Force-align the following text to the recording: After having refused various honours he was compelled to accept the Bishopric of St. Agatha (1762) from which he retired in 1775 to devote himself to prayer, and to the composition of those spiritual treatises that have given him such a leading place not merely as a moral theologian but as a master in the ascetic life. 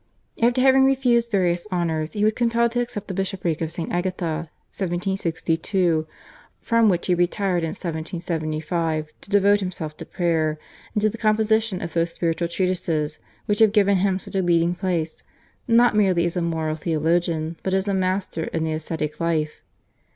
After 0.41 0.61
having 0.61 0.85
refused 0.85 1.29
various 1.29 1.67
honours 1.71 2.13
he 2.13 2.23
was 2.23 2.33
compelled 2.33 2.71
to 2.71 2.79
accept 2.79 3.07
the 3.07 3.13
Bishopric 3.13 3.61
of 3.61 3.71
St. 3.71 3.91
Agatha 3.91 4.49
(1762) 4.73 6.07
from 6.59 6.89
which 6.89 7.05
he 7.05 7.13
retired 7.13 7.61
in 7.61 7.67
1775 7.75 9.09
to 9.21 9.29
devote 9.29 9.59
himself 9.59 9.95
to 9.97 10.03
prayer, 10.07 10.57
and 10.95 11.01
to 11.03 11.09
the 11.11 11.19
composition 11.19 11.83
of 11.83 11.93
those 11.93 12.13
spiritual 12.13 12.47
treatises 12.47 13.19
that 13.45 13.59
have 13.59 13.73
given 13.73 13.97
him 13.97 14.17
such 14.17 14.33
a 14.33 14.41
leading 14.41 14.73
place 14.73 15.21
not 15.67 15.95
merely 15.95 16.25
as 16.25 16.35
a 16.35 16.41
moral 16.41 16.75
theologian 16.75 17.57
but 17.61 17.75
as 17.75 17.87
a 17.87 17.93
master 17.93 18.45
in 18.45 18.63
the 18.63 18.71
ascetic 18.73 19.19
life. 19.19 19.61